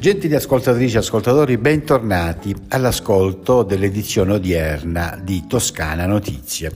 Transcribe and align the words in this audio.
Gentili 0.00 0.36
ascoltatrici 0.36 0.94
e 0.94 0.98
ascoltatori, 1.00 1.58
bentornati 1.58 2.54
all'ascolto 2.68 3.64
dell'edizione 3.64 4.34
odierna 4.34 5.18
di 5.20 5.42
Toscana 5.48 6.06
Notizie. 6.06 6.70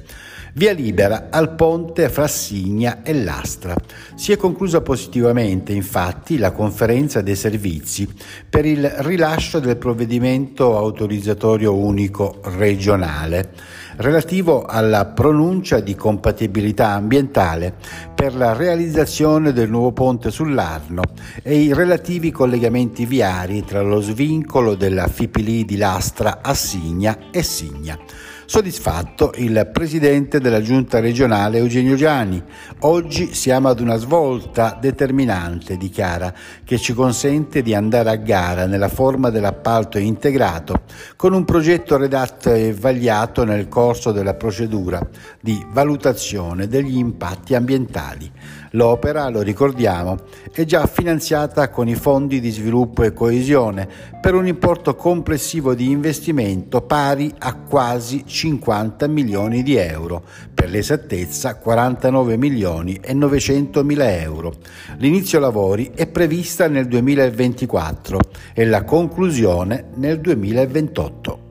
Via 0.55 0.73
libera 0.73 1.29
al 1.31 1.55
ponte 1.55 2.09
fra 2.09 2.27
Signa 2.27 3.05
e 3.05 3.15
Lastra. 3.15 3.77
Si 4.17 4.33
è 4.33 4.37
conclusa 4.37 4.81
positivamente, 4.81 5.73
infatti, 5.73 6.37
la 6.37 6.51
conferenza 6.51 7.21
dei 7.23 7.37
servizi 7.37 8.09
per 8.51 8.67
il 8.67 8.87
rilascio 8.89 9.61
del 9.61 9.77
provvedimento 9.77 10.77
autorizzatorio 10.77 11.77
unico 11.77 12.41
regionale 12.43 13.53
relativo 13.97 14.65
alla 14.65 15.05
pronuncia 15.07 15.81
di 15.81 15.95
compatibilità 15.95 16.91
ambientale 16.91 17.75
per 18.15 18.35
la 18.35 18.53
realizzazione 18.53 19.53
del 19.53 19.69
nuovo 19.69 19.93
ponte 19.93 20.31
sull'Arno 20.31 21.03
e 21.43 21.57
i 21.57 21.75
relativi 21.75 22.31
collegamenti 22.31 23.07
viari 23.07 23.65
tra 23.65 23.83
lo 23.83 24.01
svincolo 24.01 24.75
della 24.75 25.09
Fipili 25.09 25.65
di 25.65 25.77
Lastra 25.77 26.39
a 26.43 26.55
Signa 26.55 27.31
e 27.31 27.43
Signa. 27.43 27.99
Soddisfatto 28.45 29.33
il 29.37 29.71
presidente 29.73 30.41
della 30.41 30.61
giunta 30.61 31.01
regionale 31.01 31.59
Eugenio 31.59 31.95
Gianni. 31.95 32.43
Oggi 32.81 33.35
siamo 33.35 33.69
ad 33.69 33.81
una 33.81 33.97
svolta 33.97 34.77
determinante, 34.81 35.77
dichiara, 35.77 36.35
che 36.65 36.77
ci 36.79 36.93
consente 36.93 37.63
di 37.63 37.73
andare 37.73 38.11
a 38.11 38.17
gara 38.17 38.67
nella 38.67 38.89
forma 38.89 39.31
dell'appalto 39.31 39.99
integrato, 39.99 40.83
con 41.17 41.33
un 41.33 41.45
progetto 41.45 41.97
redatto 41.97 42.53
e 42.53 42.75
vagliato 42.75 43.45
nel 43.45 43.69
corso 43.69 44.11
della 44.11 44.35
procedura 44.35 45.01
di 45.41 45.65
valutazione 45.71 46.67
degli 46.67 46.99
impatti 46.99 47.55
ambientali. 47.55 48.31
L'opera, 48.75 49.29
lo 49.29 49.43
ricordiamo, 49.43 50.17
è 50.51 50.65
già 50.65 50.87
finanziata 50.87 51.69
con 51.69 51.89
i 51.89 51.95
fondi 51.95 52.41
di 52.41 52.51
sviluppo 52.51 53.03
e 53.03 53.13
coesione 53.13 53.87
per 54.19 54.35
un 54.35 54.47
importo 54.47 54.95
complessivo 54.95 55.75
di 55.75 55.91
investimento 55.91 56.81
pari 56.81 57.35
a 57.39 57.55
quasi 57.55 58.25
50 58.25 59.07
milioni 59.09 59.63
di 59.63 59.77
euro, 59.77 60.23
per 60.55 60.71
l'esattezza 60.71 61.57
49 61.57 62.39
milioni 62.39 62.99
e 63.03 63.13
900 63.13 63.85
mila 63.85 64.11
euro. 64.19 64.55
L'inizio 64.97 65.39
lavori 65.39 65.91
è 65.95 66.07
prevista 66.07 66.67
nel 66.67 66.87
2024 66.87 68.21
e 68.55 68.65
la 68.65 68.85
conclusione 68.85 69.89
nel 69.97 70.19
2028. 70.19 71.42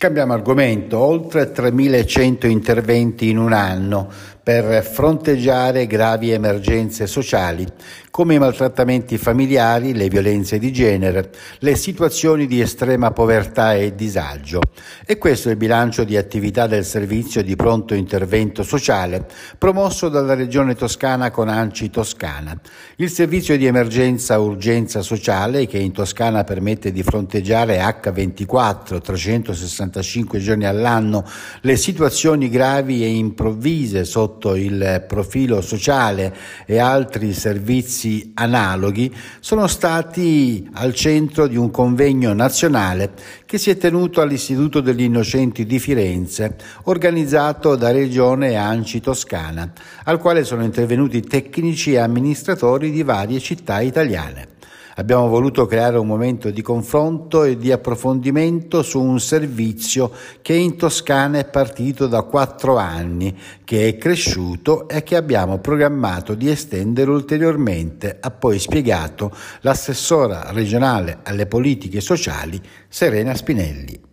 Cambiamo 0.00 0.32
argomento, 0.32 0.96
oltre 0.96 1.52
3.100 1.52 2.48
interventi 2.48 3.28
in 3.28 3.36
un 3.36 3.52
anno 3.52 4.10
per 4.50 4.82
fronteggiare 4.82 5.86
gravi 5.86 6.32
emergenze 6.32 7.06
sociali 7.06 7.64
come 8.10 8.34
i 8.34 8.38
maltrattamenti 8.38 9.16
familiari, 9.18 9.94
le 9.94 10.08
violenze 10.08 10.58
di 10.58 10.72
genere, 10.72 11.30
le 11.60 11.76
situazioni 11.76 12.46
di 12.46 12.60
estrema 12.60 13.12
povertà 13.12 13.74
e 13.74 13.94
disagio. 13.94 14.60
E 15.06 15.16
questo 15.16 15.48
è 15.48 15.52
il 15.52 15.56
bilancio 15.56 16.02
di 16.02 16.16
attività 16.16 16.66
del 16.66 16.84
servizio 16.84 17.42
di 17.42 17.54
pronto 17.54 17.94
intervento 17.94 18.64
sociale 18.64 19.26
promosso 19.56 20.08
dalla 20.08 20.34
Regione 20.34 20.74
Toscana 20.74 21.30
con 21.30 21.48
ANCI 21.48 21.88
Toscana. 21.88 22.60
Il 22.96 23.10
servizio 23.10 23.56
di 23.56 23.66
emergenza 23.66 24.40
urgenza 24.40 25.02
sociale 25.02 25.66
che 25.66 25.78
in 25.78 25.92
Toscana 25.92 26.42
permette 26.42 26.90
di 26.90 27.04
fronteggiare 27.04 27.78
H24 27.78 29.00
365 29.00 30.40
giorni 30.40 30.66
all'anno 30.66 31.24
le 31.60 31.76
situazioni 31.76 32.48
gravi 32.48 33.04
e 33.04 33.08
improvvise 33.08 34.04
sotto 34.04 34.39
sotto 34.40 34.54
il 34.54 35.04
profilo 35.06 35.60
sociale 35.60 36.34
e 36.64 36.78
altri 36.78 37.34
servizi 37.34 38.32
analoghi 38.34 39.14
sono 39.40 39.66
stati 39.66 40.66
al 40.72 40.94
centro 40.94 41.46
di 41.46 41.56
un 41.56 41.70
convegno 41.70 42.32
nazionale 42.32 43.12
che 43.44 43.58
si 43.58 43.68
è 43.68 43.76
tenuto 43.76 44.22
all'Istituto 44.22 44.80
degli 44.80 45.02
Innocenti 45.02 45.66
di 45.66 45.78
Firenze, 45.78 46.56
organizzato 46.84 47.76
da 47.76 47.90
Regione 47.90 48.56
Anci 48.56 49.00
Toscana, 49.00 49.70
al 50.04 50.18
quale 50.18 50.44
sono 50.44 50.64
intervenuti 50.64 51.20
tecnici 51.20 51.92
e 51.92 51.98
amministratori 51.98 52.90
di 52.90 53.02
varie 53.02 53.40
città 53.40 53.80
italiane. 53.80 54.58
Abbiamo 55.00 55.28
voluto 55.28 55.64
creare 55.64 55.96
un 55.96 56.06
momento 56.06 56.50
di 56.50 56.60
confronto 56.60 57.44
e 57.44 57.56
di 57.56 57.72
approfondimento 57.72 58.82
su 58.82 59.00
un 59.00 59.18
servizio 59.18 60.12
che 60.42 60.52
in 60.52 60.76
Toscana 60.76 61.38
è 61.38 61.46
partito 61.46 62.06
da 62.06 62.20
quattro 62.20 62.76
anni, 62.76 63.34
che 63.64 63.88
è 63.88 63.96
cresciuto 63.96 64.86
e 64.88 65.02
che 65.02 65.16
abbiamo 65.16 65.58
programmato 65.58 66.34
di 66.34 66.50
estendere 66.50 67.10
ulteriormente, 67.10 68.18
ha 68.20 68.30
poi 68.30 68.58
spiegato 68.58 69.34
l'assessora 69.62 70.50
regionale 70.52 71.20
alle 71.22 71.46
politiche 71.46 72.02
sociali 72.02 72.60
Serena 72.86 73.34
Spinelli. 73.34 74.09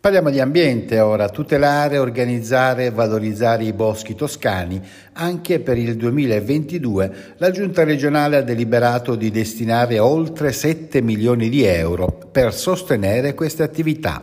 Parliamo 0.00 0.30
di 0.30 0.40
ambiente 0.40 0.98
ora, 0.98 1.28
tutelare, 1.28 1.98
organizzare 1.98 2.86
e 2.86 2.90
valorizzare 2.90 3.64
i 3.64 3.74
boschi 3.74 4.14
toscani. 4.14 4.80
Anche 5.12 5.60
per 5.60 5.76
il 5.76 5.94
2022 5.96 7.34
la 7.36 7.50
Giunta 7.50 7.84
regionale 7.84 8.38
ha 8.38 8.40
deliberato 8.40 9.14
di 9.14 9.30
destinare 9.30 9.98
oltre 9.98 10.52
7 10.52 11.02
milioni 11.02 11.50
di 11.50 11.64
euro 11.64 12.18
per 12.32 12.54
sostenere 12.54 13.34
queste 13.34 13.62
attività. 13.62 14.22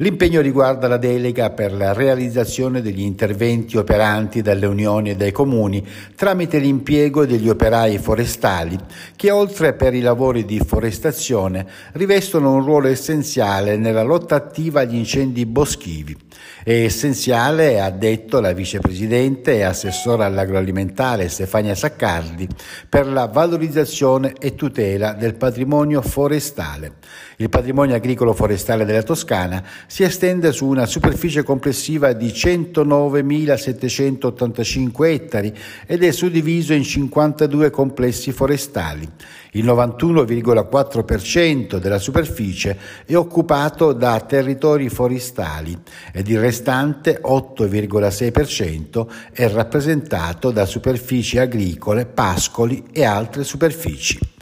L'impegno 0.00 0.40
riguarda 0.40 0.86
la 0.86 0.96
delega 0.96 1.50
per 1.50 1.72
la 1.72 1.92
realizzazione 1.92 2.80
degli 2.80 3.00
interventi 3.00 3.76
operanti 3.76 4.42
dalle 4.42 4.66
unioni 4.66 5.10
e 5.10 5.16
dai 5.16 5.32
comuni 5.32 5.84
tramite 6.14 6.58
l'impiego 6.58 7.26
degli 7.26 7.48
operai 7.48 7.98
forestali 7.98 8.78
che 9.16 9.32
oltre 9.32 9.72
per 9.72 9.94
i 9.94 10.00
lavori 10.00 10.44
di 10.44 10.60
forestazione 10.64 11.66
rivestono 11.94 12.52
un 12.52 12.64
ruolo 12.64 12.86
essenziale 12.86 13.76
nella 13.76 14.04
lotta 14.04 14.36
attiva 14.36 14.82
agli 14.82 14.94
incendi 14.94 15.44
boschivi. 15.46 16.16
È 16.62 16.72
essenziale, 16.72 17.80
ha 17.80 17.90
detto 17.90 18.40
la 18.40 18.52
vicepresidente 18.52 19.54
e 19.56 19.62
assessora 19.62 20.26
all'agroalimentare 20.26 21.28
Stefania 21.28 21.74
Saccardi, 21.74 22.46
per 22.88 23.06
la 23.08 23.26
valorizzazione 23.26 24.34
e 24.38 24.54
tutela 24.54 25.12
del 25.14 25.34
patrimonio 25.34 26.02
forestale. 26.02 26.96
Il 27.38 27.48
patrimonio 27.48 27.94
agricolo 27.94 28.34
forestale 28.34 28.84
della 28.84 29.02
Toscana 29.02 29.64
si 29.90 30.02
estende 30.02 30.52
su 30.52 30.66
una 30.66 30.84
superficie 30.84 31.42
complessiva 31.42 32.12
di 32.12 32.26
109.785 32.26 35.04
ettari 35.06 35.50
ed 35.86 36.04
è 36.04 36.12
suddiviso 36.12 36.74
in 36.74 36.84
52 36.84 37.70
complessi 37.70 38.30
forestali. 38.30 39.08
Il 39.52 39.64
91,4% 39.64 41.78
della 41.78 41.98
superficie 41.98 42.76
è 43.06 43.16
occupato 43.16 43.94
da 43.94 44.20
territori 44.20 44.90
forestali 44.90 45.74
ed 46.12 46.28
il 46.28 46.38
restante 46.38 47.22
8,6% 47.24 49.06
è 49.32 49.48
rappresentato 49.48 50.50
da 50.50 50.66
superfici 50.66 51.38
agricole, 51.38 52.04
pascoli 52.04 52.84
e 52.92 53.04
altre 53.04 53.42
superfici. 53.42 54.36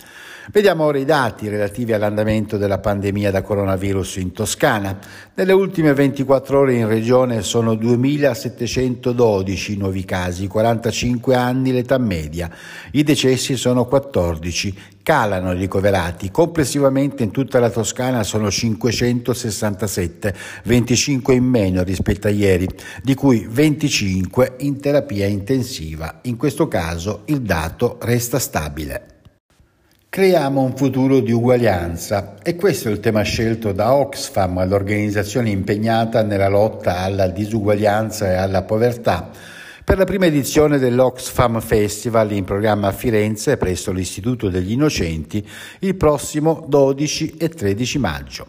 Vediamo 0.53 0.84
ora 0.84 0.99
i 0.99 1.05
dati 1.05 1.49
relativi 1.49 1.93
all'andamento 1.93 2.57
della 2.57 2.79
pandemia 2.79 3.33
da 3.33 3.43
coronavirus 3.43 4.19
in 4.19 4.31
Toscana. 4.31 4.97
Nelle 5.34 5.53
ultime 5.53 5.93
24 5.93 6.61
ore 6.61 6.75
in 6.75 6.87
regione 6.87 7.43
sono 7.43 7.73
2.712 7.73 9.72
i 9.72 9.77
nuovi 9.77 10.04
casi, 10.04 10.47
45 10.47 11.34
anni 11.34 11.72
l'età 11.72 11.98
media. 11.98 12.48
I 12.93 13.03
decessi 13.03 13.57
sono 13.57 13.87
14, 13.87 14.72
calano 15.03 15.53
i 15.53 15.59
ricoverati. 15.59 16.31
Complessivamente 16.31 17.25
in 17.25 17.33
tutta 17.33 17.59
la 17.59 17.71
Toscana 17.71 18.22
sono 18.22 18.48
567, 18.48 20.33
25 20.63 21.34
in 21.34 21.45
meno 21.45 21.83
rispetto 21.83 22.28
a 22.28 22.31
ieri, 22.31 22.69
di 23.03 23.15
cui 23.15 23.48
25 23.51 24.54
in 24.59 24.78
terapia 24.78 25.27
intensiva. 25.27 26.21
In 26.22 26.37
questo 26.37 26.69
caso 26.69 27.22
il 27.25 27.43
dato 27.43 27.98
resta 28.01 28.39
stabile. 28.39 29.15
Creiamo 30.16 30.63
un 30.63 30.74
futuro 30.74 31.21
di 31.21 31.30
uguaglianza 31.30 32.36
e 32.42 32.57
questo 32.57 32.89
è 32.89 32.91
il 32.91 33.01
tema 33.01 33.21
scelto 33.21 33.72
da 33.72 33.92
Oxfam, 33.92 34.66
l'organizzazione 34.66 35.51
impegnata 35.51 36.22
nella 36.22 36.48
lotta 36.48 37.01
alla 37.01 37.28
disuguaglianza 37.28 38.33
e 38.33 38.36
alla 38.36 38.63
povertà, 38.63 39.28
per 39.84 39.98
la 39.98 40.04
prima 40.04 40.24
edizione 40.24 40.78
dell'Oxfam 40.78 41.60
Festival 41.60 42.33
in 42.33 42.45
programma 42.45 42.89
a 42.89 42.92
Firenze 42.92 43.59
presso 43.59 43.92
l'Istituto 43.92 44.48
degli 44.48 44.72
Innocenti 44.72 45.47
il 45.80 45.97
prossimo 45.97 46.65
12 46.66 47.34
e 47.36 47.51
13 47.51 47.98
maggio. 47.98 48.47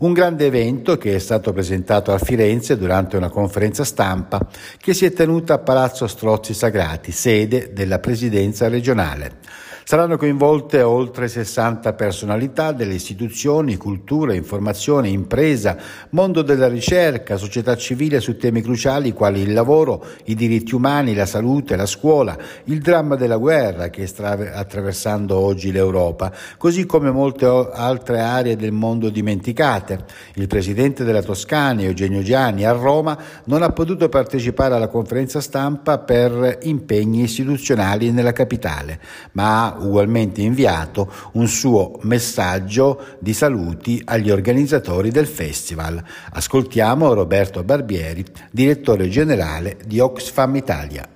Un 0.00 0.12
grande 0.12 0.44
evento 0.44 0.98
che 0.98 1.14
è 1.14 1.18
stato 1.18 1.54
presentato 1.54 2.12
a 2.12 2.18
Firenze 2.18 2.76
durante 2.76 3.16
una 3.16 3.30
conferenza 3.30 3.84
stampa 3.84 4.46
che 4.76 4.92
si 4.92 5.06
è 5.06 5.14
tenuta 5.14 5.54
a 5.54 5.58
Palazzo 5.60 6.06
Strozzi 6.06 6.52
Sagrati, 6.52 7.10
sede 7.10 7.72
della 7.72 8.00
presidenza 8.00 8.68
regionale. 8.68 9.64
Saranno 9.88 10.16
coinvolte 10.16 10.82
oltre 10.82 11.28
60 11.28 11.92
personalità 11.92 12.72
delle 12.72 12.94
istituzioni, 12.94 13.76
cultura, 13.76 14.34
informazione, 14.34 15.10
impresa, 15.10 15.76
mondo 16.10 16.42
della 16.42 16.66
ricerca, 16.66 17.36
società 17.36 17.76
civile 17.76 18.18
su 18.18 18.36
temi 18.36 18.62
cruciali 18.62 19.12
quali 19.12 19.42
il 19.42 19.52
lavoro, 19.52 20.04
i 20.24 20.34
diritti 20.34 20.74
umani, 20.74 21.14
la 21.14 21.24
salute, 21.24 21.76
la 21.76 21.86
scuola, 21.86 22.36
il 22.64 22.80
dramma 22.80 23.14
della 23.14 23.36
guerra 23.36 23.88
che 23.88 24.08
sta 24.08 24.30
attraversando 24.30 25.36
oggi 25.36 25.70
l'Europa, 25.70 26.32
così 26.58 26.84
come 26.84 27.12
molte 27.12 27.46
altre 27.46 28.18
aree 28.18 28.56
del 28.56 28.72
mondo 28.72 29.08
dimenticate. 29.08 30.04
Il 30.34 30.48
presidente 30.48 31.04
della 31.04 31.22
Toscana, 31.22 31.82
Eugenio 31.82 32.22
Gianni, 32.22 32.64
a 32.64 32.72
Roma 32.72 33.16
non 33.44 33.62
ha 33.62 33.70
potuto 33.70 34.08
partecipare 34.08 34.74
alla 34.74 34.88
conferenza 34.88 35.40
stampa 35.40 35.98
per 35.98 36.58
impegni 36.62 37.22
istituzionali 37.22 38.10
nella 38.10 38.32
capitale, 38.32 38.98
ma 39.30 39.74
ugualmente 39.78 40.42
inviato 40.42 41.10
un 41.32 41.46
suo 41.48 41.98
messaggio 42.02 43.16
di 43.18 43.32
saluti 43.32 44.00
agli 44.04 44.30
organizzatori 44.30 45.10
del 45.10 45.26
festival. 45.26 46.02
Ascoltiamo 46.32 47.12
Roberto 47.12 47.62
Barbieri, 47.62 48.24
direttore 48.50 49.08
generale 49.08 49.76
di 49.84 50.00
Oxfam 50.00 50.56
Italia 50.56 51.08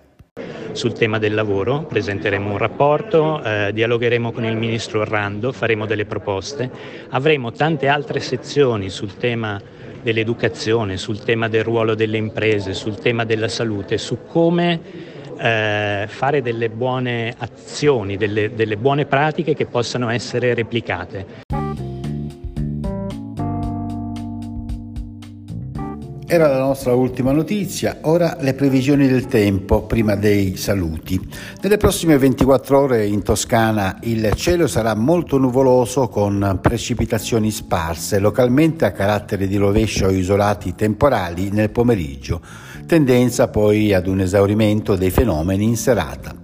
sul 0.72 0.92
tema 0.92 1.18
del 1.18 1.34
lavoro, 1.34 1.82
presenteremo 1.82 2.50
un 2.50 2.58
rapporto, 2.58 3.42
eh, 3.42 3.70
dialogheremo 3.72 4.30
con 4.30 4.44
il 4.44 4.56
ministro 4.56 5.00
Orlando, 5.00 5.52
faremo 5.52 5.84
delle 5.84 6.04
proposte, 6.04 6.70
avremo 7.08 7.50
tante 7.52 7.88
altre 7.88 8.20
sezioni 8.20 8.88
sul 8.88 9.16
tema 9.16 9.60
dell'educazione, 10.02 10.96
sul 10.96 11.22
tema 11.22 11.48
del 11.48 11.64
ruolo 11.64 11.94
delle 11.94 12.16
imprese, 12.16 12.72
sul 12.72 12.98
tema 12.98 13.24
della 13.24 13.48
salute, 13.48 13.98
su 13.98 14.18
come 14.26 14.80
eh, 15.40 16.06
fare 16.06 16.42
delle 16.42 16.68
buone 16.68 17.34
azioni, 17.38 18.16
delle, 18.16 18.54
delle 18.54 18.76
buone 18.76 19.06
pratiche 19.06 19.54
che 19.54 19.64
possano 19.64 20.10
essere 20.10 20.52
replicate. 20.52 21.48
Era 26.32 26.46
la 26.46 26.58
nostra 26.58 26.94
ultima 26.94 27.32
notizia, 27.32 27.98
ora 28.02 28.36
le 28.38 28.54
previsioni 28.54 29.08
del 29.08 29.26
tempo 29.26 29.82
prima 29.82 30.14
dei 30.14 30.56
saluti. 30.56 31.20
Nelle 31.60 31.76
prossime 31.76 32.18
24 32.18 32.78
ore 32.78 33.04
in 33.04 33.24
Toscana 33.24 33.98
il 34.02 34.32
cielo 34.36 34.68
sarà 34.68 34.94
molto 34.94 35.38
nuvoloso 35.38 36.06
con 36.06 36.60
precipitazioni 36.62 37.50
sparse, 37.50 38.20
localmente 38.20 38.84
a 38.84 38.92
carattere 38.92 39.48
di 39.48 39.56
rovescio 39.56 40.06
o 40.06 40.10
isolati 40.10 40.76
temporali 40.76 41.50
nel 41.50 41.70
pomeriggio, 41.70 42.40
tendenza 42.90 43.46
poi 43.46 43.94
ad 43.94 44.08
un 44.08 44.18
esaurimento 44.18 44.96
dei 44.96 45.12
fenomeni 45.12 45.62
in 45.62 45.76
serata. 45.76 46.34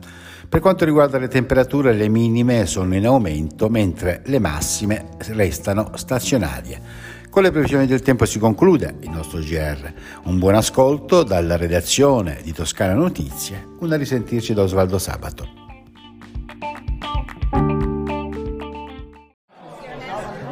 Per 0.49 0.61
quanto 0.61 0.85
riguarda 0.85 1.19
le 1.19 1.27
temperature, 1.27 1.93
le 1.93 2.09
minime 2.09 2.67
sono 2.67 2.95
in 2.95 3.05
aumento 3.05 3.69
mentre 3.69 4.23
le 4.27 4.39
massime 4.39 5.07
restano 5.31 5.91
stazionarie. 5.97 6.81
Con 7.29 7.43
le 7.43 7.51
previsioni 7.51 7.87
del 7.87 8.01
tempo 8.01 8.27
si 8.27 8.39
conclude 8.39 8.95
il 9.01 9.11
nostro 9.11 9.41
GR. 9.41 9.93
Un 10.27 10.39
buon 10.39 10.55
ascolto 10.55 11.25
dalla 11.25 11.57
redazione 11.57 12.39
di 12.45 12.53
Toscana 12.53 12.95
Notizie, 12.95 13.67
una 13.81 13.97
risentirci 13.97 14.55
da 14.55 14.63
Osvaldo 14.63 14.99
Sabato. 14.99 15.49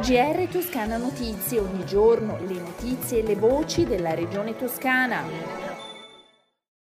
GR 0.01 0.47
Toscana 0.51 0.97
Notizie, 0.97 1.59
ogni 1.59 1.85
giorno 1.85 2.37
le 2.45 2.59
notizie 2.59 3.19
e 3.19 3.23
le 3.25 3.35
voci 3.35 3.85
della 3.85 4.13
regione 4.13 4.57
toscana. 4.57 5.64